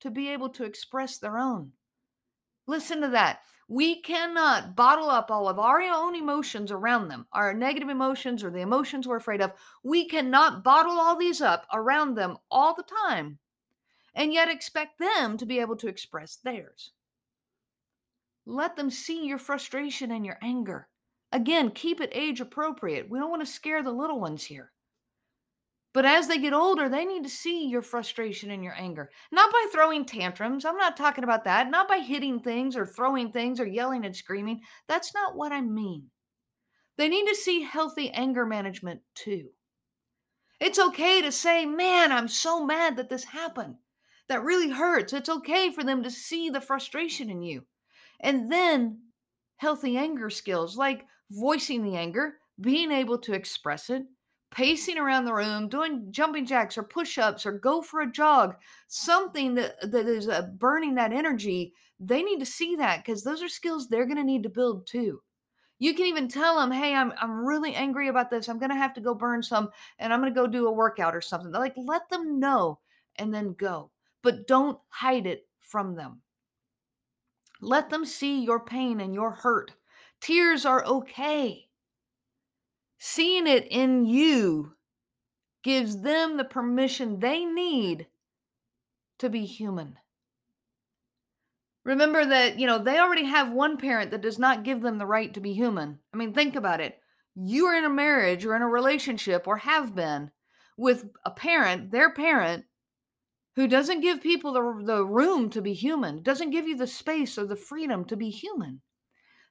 to 0.00 0.10
be 0.10 0.28
able 0.28 0.48
to 0.50 0.64
express 0.64 1.18
their 1.18 1.38
own. 1.38 1.72
Listen 2.68 3.00
to 3.00 3.08
that. 3.08 3.40
We 3.68 4.00
cannot 4.00 4.76
bottle 4.76 5.10
up 5.10 5.28
all 5.28 5.48
of 5.48 5.58
our 5.58 5.80
own 5.80 6.14
emotions 6.14 6.70
around 6.70 7.08
them, 7.08 7.26
our 7.32 7.52
negative 7.52 7.88
emotions 7.88 8.44
or 8.44 8.50
the 8.50 8.60
emotions 8.60 9.08
we're 9.08 9.16
afraid 9.16 9.40
of. 9.40 9.52
We 9.82 10.06
cannot 10.06 10.62
bottle 10.62 11.00
all 11.00 11.16
these 11.16 11.40
up 11.40 11.66
around 11.72 12.14
them 12.14 12.38
all 12.48 12.74
the 12.74 12.84
time 12.84 13.38
and 14.14 14.32
yet 14.32 14.48
expect 14.48 15.00
them 15.00 15.36
to 15.36 15.46
be 15.46 15.58
able 15.58 15.76
to 15.76 15.88
express 15.88 16.36
theirs. 16.36 16.92
Let 18.46 18.76
them 18.76 18.90
see 18.90 19.26
your 19.26 19.38
frustration 19.38 20.12
and 20.12 20.24
your 20.24 20.38
anger. 20.40 20.88
Again, 21.32 21.70
keep 21.72 22.00
it 22.00 22.12
age 22.14 22.40
appropriate. 22.40 23.10
We 23.10 23.18
don't 23.18 23.30
want 23.30 23.44
to 23.44 23.52
scare 23.52 23.82
the 23.82 23.90
little 23.90 24.20
ones 24.20 24.44
here. 24.44 24.72
But 25.92 26.04
as 26.04 26.28
they 26.28 26.38
get 26.38 26.52
older, 26.52 26.88
they 26.88 27.04
need 27.04 27.24
to 27.24 27.28
see 27.28 27.66
your 27.66 27.82
frustration 27.82 28.50
and 28.50 28.62
your 28.62 28.74
anger. 28.78 29.10
Not 29.32 29.50
by 29.50 29.66
throwing 29.72 30.04
tantrums. 30.04 30.64
I'm 30.64 30.76
not 30.76 30.96
talking 30.96 31.24
about 31.24 31.44
that. 31.44 31.70
Not 31.70 31.88
by 31.88 31.98
hitting 31.98 32.38
things 32.38 32.76
or 32.76 32.86
throwing 32.86 33.32
things 33.32 33.58
or 33.58 33.66
yelling 33.66 34.04
and 34.04 34.14
screaming. 34.14 34.60
That's 34.88 35.12
not 35.14 35.36
what 35.36 35.52
I 35.52 35.62
mean. 35.62 36.10
They 36.98 37.08
need 37.08 37.26
to 37.28 37.34
see 37.34 37.62
healthy 37.62 38.10
anger 38.10 38.46
management 38.46 39.00
too. 39.14 39.48
It's 40.60 40.78
okay 40.78 41.20
to 41.22 41.32
say, 41.32 41.66
man, 41.66 42.12
I'm 42.12 42.28
so 42.28 42.64
mad 42.64 42.96
that 42.98 43.08
this 43.08 43.24
happened 43.24 43.76
that 44.28 44.44
really 44.44 44.70
hurts. 44.70 45.12
It's 45.12 45.28
okay 45.28 45.70
for 45.70 45.82
them 45.82 46.02
to 46.02 46.10
see 46.10 46.48
the 46.48 46.60
frustration 46.60 47.28
in 47.28 47.42
you. 47.42 47.64
And 48.20 48.50
then 48.50 49.00
healthy 49.56 49.96
anger 49.96 50.30
skills 50.30 50.76
like 50.76 51.06
voicing 51.30 51.82
the 51.82 51.96
anger, 51.96 52.34
being 52.60 52.92
able 52.92 53.18
to 53.18 53.32
express 53.32 53.90
it, 53.90 54.04
pacing 54.50 54.98
around 54.98 55.24
the 55.24 55.34
room, 55.34 55.68
doing 55.68 56.06
jumping 56.10 56.46
jacks 56.46 56.78
or 56.78 56.82
push 56.82 57.18
ups 57.18 57.44
or 57.46 57.52
go 57.52 57.82
for 57.82 58.00
a 58.00 58.10
jog, 58.10 58.56
something 58.88 59.54
that, 59.54 59.90
that 59.90 60.06
is 60.06 60.28
uh, 60.28 60.42
burning 60.56 60.94
that 60.94 61.12
energy. 61.12 61.74
They 62.00 62.22
need 62.22 62.38
to 62.40 62.46
see 62.46 62.76
that 62.76 63.04
because 63.04 63.22
those 63.22 63.42
are 63.42 63.48
skills 63.48 63.88
they're 63.88 64.06
going 64.06 64.16
to 64.18 64.24
need 64.24 64.42
to 64.44 64.48
build 64.48 64.86
too. 64.86 65.22
You 65.78 65.94
can 65.94 66.06
even 66.06 66.28
tell 66.28 66.56
them, 66.58 66.70
"Hey, 66.70 66.94
I'm 66.94 67.12
I'm 67.20 67.44
really 67.44 67.74
angry 67.74 68.08
about 68.08 68.30
this. 68.30 68.48
I'm 68.48 68.58
gonna 68.58 68.76
have 68.76 68.94
to 68.94 69.00
go 69.00 69.14
burn 69.14 69.42
some, 69.42 69.70
and 69.98 70.12
I'm 70.12 70.20
gonna 70.20 70.30
go 70.34 70.46
do 70.46 70.66
a 70.68 70.72
workout 70.72 71.14
or 71.14 71.20
something." 71.20 71.52
Like, 71.52 71.74
let 71.76 72.08
them 72.08 72.40
know 72.40 72.80
and 73.16 73.32
then 73.34 73.52
go. 73.54 73.90
But 74.22 74.46
don't 74.46 74.78
hide 74.88 75.26
it 75.26 75.48
from 75.60 75.94
them. 75.94 76.22
Let 77.60 77.90
them 77.90 78.04
see 78.04 78.42
your 78.42 78.60
pain 78.60 79.00
and 79.00 79.14
your 79.14 79.30
hurt. 79.32 79.72
Tears 80.20 80.64
are 80.64 80.84
okay. 80.84 81.68
Seeing 82.98 83.46
it 83.46 83.66
in 83.70 84.04
you 84.04 84.74
gives 85.62 86.02
them 86.02 86.36
the 86.36 86.44
permission 86.44 87.20
they 87.20 87.44
need 87.44 88.06
to 89.18 89.28
be 89.28 89.44
human. 89.44 89.98
Remember 91.84 92.24
that, 92.24 92.58
you 92.58 92.66
know, 92.66 92.78
they 92.78 92.98
already 92.98 93.24
have 93.24 93.52
one 93.52 93.76
parent 93.76 94.10
that 94.10 94.20
does 94.20 94.38
not 94.38 94.64
give 94.64 94.80
them 94.80 94.98
the 94.98 95.06
right 95.06 95.32
to 95.34 95.40
be 95.40 95.52
human. 95.52 96.00
I 96.12 96.16
mean, 96.16 96.32
think 96.32 96.56
about 96.56 96.80
it. 96.80 96.98
You 97.34 97.66
are 97.66 97.76
in 97.76 97.84
a 97.84 97.90
marriage 97.90 98.44
or 98.44 98.56
in 98.56 98.62
a 98.62 98.68
relationship 98.68 99.46
or 99.46 99.58
have 99.58 99.94
been 99.94 100.30
with 100.76 101.04
a 101.24 101.30
parent, 101.30 101.90
their 101.90 102.12
parent, 102.12 102.64
who 103.56 103.66
doesn't 103.66 104.02
give 104.02 104.22
people 104.22 104.52
the, 104.52 104.84
the 104.84 105.04
room 105.04 105.50
to 105.50 105.62
be 105.62 105.72
human, 105.72 106.22
doesn't 106.22 106.50
give 106.50 106.68
you 106.68 106.76
the 106.76 106.86
space 106.86 107.38
or 107.38 107.46
the 107.46 107.56
freedom 107.56 108.04
to 108.04 108.16
be 108.16 108.30
human. 108.30 108.82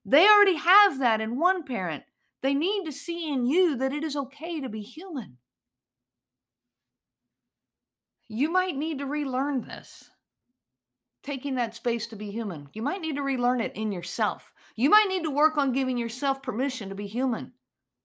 They 0.06 0.28
already 0.28 0.58
have 0.58 1.00
that 1.00 1.22
in 1.22 1.40
one 1.40 1.64
parent. 1.64 2.04
They 2.42 2.54
need 2.54 2.86
to 2.86 2.92
see 2.92 3.32
in 3.32 3.46
you 3.46 3.76
that 3.78 3.92
it 3.92 4.04
is 4.04 4.16
okay 4.16 4.62
to 4.62 4.70
be 4.70 4.82
human. 4.82 5.38
You 8.28 8.52
might 8.52 8.78
need 8.78 9.00
to 9.00 9.06
relearn 9.06 9.62
this 9.62 10.12
taking 11.24 11.56
that 11.56 11.74
space 11.74 12.06
to 12.06 12.16
be 12.16 12.30
human. 12.30 12.70
You 12.74 12.84
might 12.84 13.02
need 13.02 13.16
to 13.16 13.24
relearn 13.24 13.60
it 13.60 13.76
in 13.76 13.92
yourself. 13.92 14.54
You 14.76 14.92
might 14.92 15.08
need 15.10 15.24
to 15.24 15.32
work 15.32 15.58
on 15.58 15.74
giving 15.74 15.98
yourself 15.98 16.44
permission 16.44 16.90
to 16.90 16.96
be 16.96 17.08
human, 17.08 17.54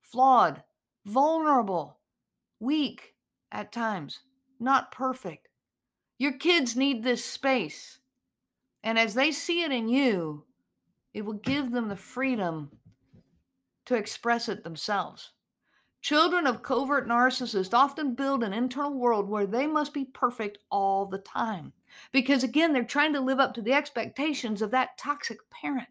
flawed, 0.01 0.63
vulnerable, 1.05 1.99
weak 2.61 3.13
at 3.53 3.73
times, 3.73 4.21
not 4.59 4.91
perfect. 4.91 5.50
Your 6.21 6.33
kids 6.33 6.77
need 6.77 7.03
this 7.03 7.25
space. 7.25 7.99
And 8.85 8.99
as 8.99 9.15
they 9.15 9.33
see 9.33 9.63
it 9.63 9.73
in 9.73 9.89
you, 9.89 10.45
it 11.15 11.25
will 11.25 11.33
give 11.33 11.71
them 11.71 11.89
the 11.89 11.97
freedom 11.97 12.71
to 13.87 13.95
express 13.95 14.47
it 14.47 14.63
themselves. 14.63 15.31
Children 16.03 16.47
of 16.47 16.63
covert 16.63 17.09
narcissists 17.09 17.73
often 17.73 18.15
build 18.15 18.45
an 18.45 18.53
internal 18.53 18.93
world 18.93 19.31
where 19.31 19.47
they 19.47 19.67
must 19.67 19.95
be 19.95 20.05
perfect 20.05 20.59
all 20.71 21.07
the 21.07 21.21
time. 21.21 21.73
Because 22.13 22.45
again, 22.45 22.75
they're 22.75 22.85
trying 22.85 23.15
to 23.15 23.21
live 23.21 23.41
up 23.41 23.55
to 23.55 23.63
the 23.63 23.73
expectations 23.73 24.61
of 24.61 24.71
that 24.73 24.99
toxic 24.99 25.39
parent. 25.49 25.89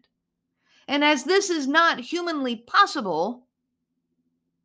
And 0.86 1.02
as 1.02 1.24
this 1.24 1.50
is 1.50 1.66
not 1.66 1.98
humanly 1.98 2.54
possible, 2.54 3.48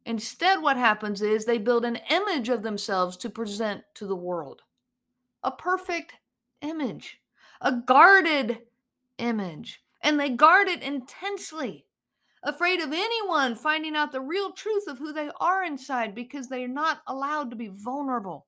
instead, 0.05 0.61
what 0.61 0.77
happens 0.77 1.23
is 1.23 1.43
they 1.43 1.57
build 1.57 1.85
an 1.85 1.97
image 2.11 2.49
of 2.49 2.61
themselves 2.61 3.17
to 3.17 3.31
present 3.31 3.81
to 3.95 4.05
the 4.05 4.15
world 4.15 4.61
a 5.45 5.51
perfect 5.51 6.13
image, 6.61 7.21
a 7.61 7.71
guarded 7.71 8.59
image. 9.17 9.81
And 10.01 10.19
they 10.19 10.29
guard 10.29 10.67
it 10.67 10.83
intensely 10.83 11.85
afraid 12.43 12.79
of 12.79 12.93
anyone 12.93 13.55
finding 13.55 13.95
out 13.95 14.11
the 14.11 14.21
real 14.21 14.51
truth 14.51 14.87
of 14.87 14.99
who 14.99 15.11
they 15.11 15.29
are 15.39 15.63
inside 15.63 16.13
because 16.13 16.47
they 16.47 16.63
are 16.63 16.69
not 16.69 17.01
allowed 17.07 17.49
to 17.49 17.55
be 17.55 17.71
vulnerable. 17.71 18.45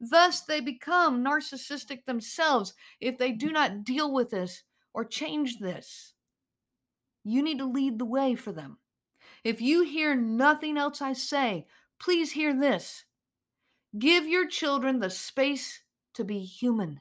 Thus, 0.00 0.40
they 0.40 0.60
become 0.60 1.24
narcissistic 1.24 2.04
themselves 2.04 2.74
if 3.00 3.16
they 3.18 3.30
do 3.30 3.52
not 3.52 3.84
deal 3.84 4.12
with 4.12 4.30
this 4.30 4.64
or 4.92 5.04
change 5.04 5.58
this. 5.60 6.14
You 7.22 7.42
need 7.42 7.58
to 7.58 7.64
lead 7.66 8.00
the 8.00 8.04
way 8.04 8.34
for 8.34 8.50
them. 8.50 8.78
If 9.44 9.60
you 9.60 9.84
hear 9.84 10.16
nothing 10.16 10.76
else 10.76 11.00
I 11.00 11.12
say, 11.12 11.66
please 12.00 12.32
hear 12.32 12.58
this. 12.58 13.04
Give 13.96 14.26
your 14.26 14.48
children 14.48 14.98
the 14.98 15.10
space 15.10 15.81
to 16.14 16.24
be 16.24 16.40
human. 16.40 17.00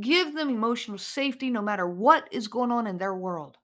Give 0.00 0.34
them 0.34 0.50
emotional 0.50 0.98
safety 0.98 1.50
no 1.50 1.62
matter 1.62 1.86
what 1.86 2.28
is 2.32 2.48
going 2.48 2.70
on 2.70 2.86
in 2.86 2.98
their 2.98 3.14
world. 3.14 3.58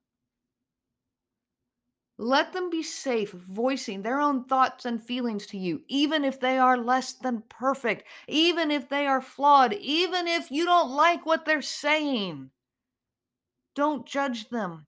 Let 2.17 2.53
them 2.53 2.69
be 2.69 2.83
safe 2.83 3.31
voicing 3.31 4.03
their 4.03 4.19
own 4.19 4.45
thoughts 4.45 4.85
and 4.85 5.01
feelings 5.01 5.47
to 5.47 5.57
you, 5.57 5.81
even 5.87 6.23
if 6.23 6.39
they 6.39 6.59
are 6.59 6.77
less 6.77 7.13
than 7.13 7.43
perfect, 7.49 8.07
even 8.27 8.69
if 8.69 8.87
they 8.87 9.07
are 9.07 9.21
flawed, 9.21 9.73
even 9.73 10.27
if 10.27 10.51
you 10.51 10.63
don't 10.63 10.91
like 10.91 11.25
what 11.25 11.45
they're 11.45 11.63
saying. 11.63 12.51
Don't 13.73 14.05
judge 14.05 14.49
them. 14.49 14.85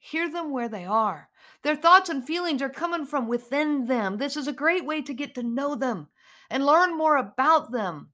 Hear 0.00 0.30
them 0.30 0.50
where 0.50 0.68
they 0.68 0.84
are. 0.84 1.28
Their 1.62 1.76
thoughts 1.76 2.08
and 2.08 2.26
feelings 2.26 2.60
are 2.60 2.70
coming 2.70 3.06
from 3.06 3.28
within 3.28 3.86
them. 3.86 4.18
This 4.18 4.36
is 4.36 4.48
a 4.48 4.52
great 4.52 4.84
way 4.84 5.02
to 5.02 5.14
get 5.14 5.34
to 5.36 5.42
know 5.42 5.74
them 5.74 6.08
and 6.50 6.66
learn 6.66 6.96
more 6.96 7.16
about 7.16 7.70
them. 7.70 8.10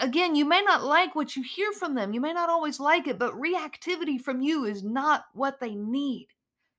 Again, 0.00 0.34
you 0.34 0.44
may 0.44 0.60
not 0.60 0.84
like 0.84 1.14
what 1.14 1.36
you 1.36 1.42
hear 1.42 1.72
from 1.72 1.94
them. 1.94 2.12
You 2.12 2.20
may 2.20 2.32
not 2.32 2.50
always 2.50 2.80
like 2.80 3.08
it, 3.08 3.18
but 3.18 3.40
reactivity 3.40 4.20
from 4.20 4.40
you 4.40 4.64
is 4.64 4.82
not 4.82 5.24
what 5.32 5.58
they 5.58 5.74
need. 5.74 6.28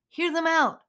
Hear 0.10 0.32
them 0.32 0.46
out. 0.46 0.82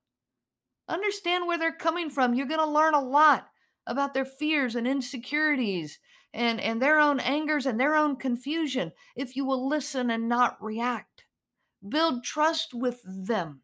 Understand 0.88 1.46
where 1.46 1.58
they're 1.58 1.72
coming 1.72 2.10
from. 2.10 2.34
You're 2.34 2.46
going 2.46 2.60
to 2.60 2.66
learn 2.66 2.94
a 2.94 3.00
lot 3.00 3.48
about 3.86 4.14
their 4.14 4.24
fears 4.24 4.76
and 4.76 4.86
insecurities 4.86 5.98
and, 6.34 6.60
and 6.60 6.80
their 6.80 7.00
own 7.00 7.18
angers 7.20 7.66
and 7.66 7.80
their 7.80 7.94
own 7.94 8.16
confusion 8.16 8.92
if 9.16 9.36
you 9.36 9.44
will 9.44 9.68
listen 9.68 10.10
and 10.10 10.28
not 10.28 10.62
react. 10.62 11.24
Build 11.86 12.24
trust 12.24 12.74
with 12.74 13.00
them. 13.04 13.62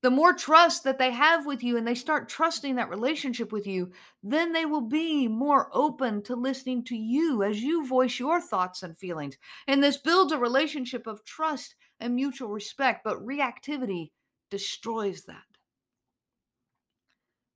The 0.00 0.10
more 0.10 0.32
trust 0.32 0.84
that 0.84 0.98
they 0.98 1.10
have 1.10 1.44
with 1.44 1.64
you 1.64 1.76
and 1.76 1.86
they 1.86 1.96
start 1.96 2.28
trusting 2.28 2.76
that 2.76 2.88
relationship 2.88 3.50
with 3.50 3.66
you, 3.66 3.90
then 4.22 4.52
they 4.52 4.64
will 4.64 4.82
be 4.82 5.26
more 5.26 5.68
open 5.72 6.22
to 6.22 6.36
listening 6.36 6.84
to 6.84 6.96
you 6.96 7.42
as 7.42 7.60
you 7.60 7.84
voice 7.84 8.18
your 8.20 8.40
thoughts 8.40 8.84
and 8.84 8.96
feelings. 8.96 9.36
And 9.66 9.82
this 9.82 9.96
builds 9.96 10.32
a 10.32 10.38
relationship 10.38 11.08
of 11.08 11.24
trust 11.24 11.74
and 11.98 12.14
mutual 12.14 12.48
respect, 12.48 13.02
but 13.02 13.24
reactivity 13.26 14.12
destroys 14.50 15.24
that. 15.24 15.42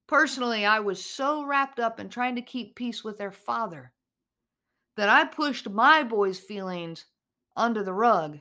Personally, 0.08 0.66
I 0.66 0.80
was 0.80 1.02
so 1.02 1.44
wrapped 1.44 1.78
up 1.78 2.00
in 2.00 2.08
trying 2.08 2.34
to 2.34 2.42
keep 2.42 2.74
peace 2.74 3.04
with 3.04 3.18
their 3.18 3.32
father 3.32 3.92
that 4.96 5.08
I 5.08 5.24
pushed 5.24 5.70
my 5.70 6.02
boys' 6.02 6.40
feelings 6.40 7.06
under 7.56 7.84
the 7.84 7.94
rug 7.94 8.40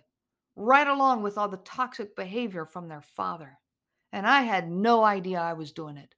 right 0.56 0.88
along 0.88 1.22
with 1.22 1.38
all 1.38 1.48
the 1.48 1.58
toxic 1.58 2.16
behavior 2.16 2.66
from 2.66 2.90
their 2.90 3.02
father. 3.02 3.58
And 4.12 4.28
I 4.28 4.42
had 4.42 4.70
no 4.70 5.04
idea 5.04 5.40
I 5.40 5.54
was 5.54 5.72
doing 5.72 5.98
it. 5.98 6.14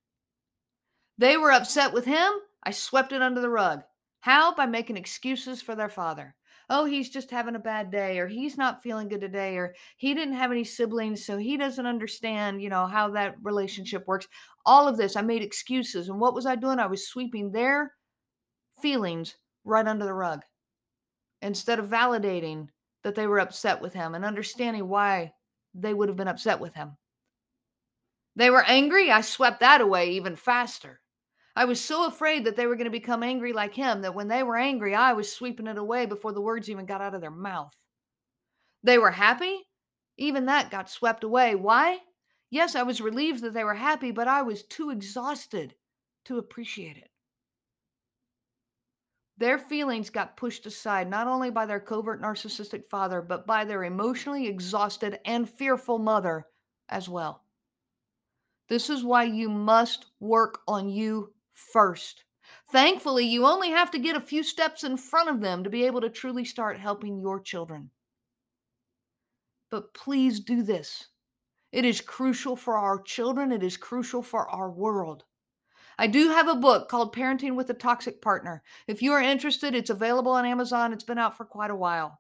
They 1.17 1.37
were 1.37 1.51
upset 1.51 1.93
with 1.93 2.05
him. 2.05 2.31
I 2.63 2.71
swept 2.71 3.11
it 3.11 3.21
under 3.21 3.41
the 3.41 3.49
rug. 3.49 3.83
How? 4.21 4.55
By 4.55 4.65
making 4.65 4.97
excuses 4.97 5.61
for 5.61 5.75
their 5.75 5.89
father 5.89 6.35
oh, 6.69 6.85
he's 6.85 7.09
just 7.09 7.29
having 7.29 7.55
a 7.55 7.59
bad 7.59 7.91
day, 7.91 8.19
or 8.19 8.27
he's 8.27 8.57
not 8.57 8.81
feeling 8.81 9.07
good 9.07 9.21
today, 9.21 9.57
or 9.57 9.75
he 9.97 10.13
didn't 10.13 10.35
have 10.35 10.51
any 10.51 10.63
siblings, 10.63 11.25
so 11.25 11.37
he 11.37 11.57
doesn't 11.57 11.85
understand, 11.85 12.61
you 12.61 12.69
know, 12.69 12.85
how 12.85 13.09
that 13.11 13.35
relationship 13.43 14.07
works. 14.07 14.27
All 14.65 14.87
of 14.87 14.97
this, 14.97 15.15
I 15.15 15.21
made 15.21 15.41
excuses. 15.41 16.09
And 16.09 16.19
what 16.19 16.33
was 16.33 16.45
I 16.45 16.55
doing? 16.55 16.79
I 16.79 16.87
was 16.87 17.07
sweeping 17.07 17.51
their 17.51 17.93
feelings 18.81 19.35
right 19.65 19.85
under 19.85 20.05
the 20.05 20.13
rug 20.13 20.41
instead 21.41 21.79
of 21.79 21.87
validating 21.87 22.67
that 23.03 23.15
they 23.15 23.27
were 23.27 23.39
upset 23.39 23.81
with 23.81 23.93
him 23.93 24.15
and 24.15 24.23
understanding 24.23 24.87
why 24.87 25.33
they 25.73 25.93
would 25.93 26.07
have 26.07 26.17
been 26.17 26.27
upset 26.27 26.59
with 26.59 26.73
him. 26.73 26.95
They 28.35 28.49
were 28.49 28.63
angry. 28.63 29.11
I 29.11 29.21
swept 29.21 29.59
that 29.59 29.81
away 29.81 30.11
even 30.11 30.35
faster. 30.35 30.99
I 31.55 31.65
was 31.65 31.79
so 31.79 32.07
afraid 32.07 32.45
that 32.45 32.55
they 32.55 32.65
were 32.65 32.75
going 32.75 32.85
to 32.85 32.91
become 32.91 33.21
angry 33.21 33.53
like 33.53 33.75
him 33.75 34.01
that 34.01 34.15
when 34.15 34.27
they 34.27 34.41
were 34.41 34.57
angry, 34.57 34.95
I 34.95 35.13
was 35.13 35.31
sweeping 35.31 35.67
it 35.67 35.77
away 35.77 36.07
before 36.07 36.31
the 36.33 36.41
words 36.41 36.69
even 36.69 36.87
got 36.87 37.01
out 37.01 37.13
of 37.13 37.21
their 37.21 37.29
mouth. 37.29 37.75
They 38.81 38.97
were 38.97 39.11
happy? 39.11 39.67
Even 40.17 40.47
that 40.47 40.71
got 40.71 40.89
swept 40.89 41.23
away. 41.23 41.53
Why? 41.55 41.99
Yes, 42.49 42.75
I 42.75 42.83
was 42.83 43.01
relieved 43.01 43.41
that 43.41 43.53
they 43.53 43.63
were 43.63 43.75
happy, 43.75 44.11
but 44.11 44.27
I 44.27 44.41
was 44.41 44.63
too 44.63 44.89
exhausted 44.89 45.75
to 46.25 46.37
appreciate 46.37 46.97
it. 46.97 47.09
Their 49.37 49.57
feelings 49.57 50.09
got 50.09 50.37
pushed 50.37 50.65
aside 50.65 51.09
not 51.09 51.27
only 51.27 51.49
by 51.49 51.65
their 51.65 51.79
covert 51.79 52.21
narcissistic 52.21 52.89
father, 52.89 53.21
but 53.21 53.47
by 53.47 53.65
their 53.65 53.83
emotionally 53.83 54.47
exhausted 54.47 55.19
and 55.25 55.49
fearful 55.49 55.97
mother 55.97 56.45
as 56.89 57.09
well. 57.09 57.43
This 58.69 58.89
is 58.89 59.03
why 59.03 59.23
you 59.23 59.49
must 59.49 60.05
work 60.19 60.61
on 60.67 60.89
you 60.89 61.33
first. 61.51 62.23
Thankfully, 62.71 63.25
you 63.25 63.45
only 63.45 63.69
have 63.69 63.91
to 63.91 63.99
get 63.99 64.15
a 64.15 64.21
few 64.21 64.43
steps 64.43 64.83
in 64.83 64.97
front 64.97 65.29
of 65.29 65.41
them 65.41 65.63
to 65.63 65.69
be 65.69 65.85
able 65.85 66.01
to 66.01 66.09
truly 66.09 66.45
start 66.45 66.79
helping 66.79 67.19
your 67.19 67.39
children. 67.39 67.91
But 69.69 69.93
please 69.93 70.39
do 70.39 70.63
this. 70.63 71.07
It 71.71 71.85
is 71.85 72.01
crucial 72.01 72.55
for 72.55 72.77
our 72.77 73.01
children, 73.01 73.51
it 73.51 73.63
is 73.63 73.77
crucial 73.77 74.21
for 74.21 74.47
our 74.49 74.69
world. 74.69 75.23
I 75.97 76.07
do 76.07 76.29
have 76.29 76.47
a 76.47 76.55
book 76.55 76.89
called 76.89 77.15
Parenting 77.15 77.55
with 77.55 77.69
a 77.69 77.73
Toxic 77.73 78.21
Partner. 78.21 78.63
If 78.87 79.01
you 79.01 79.11
are 79.13 79.21
interested, 79.21 79.75
it's 79.75 79.89
available 79.89 80.31
on 80.31 80.45
Amazon. 80.45 80.91
It's 80.91 81.03
been 81.03 81.19
out 81.19 81.37
for 81.37 81.45
quite 81.45 81.71
a 81.71 81.75
while. 81.75 82.19